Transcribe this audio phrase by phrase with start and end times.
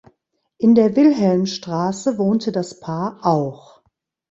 [0.57, 3.83] In der Wilhelmstraße wohnte das Paar auch.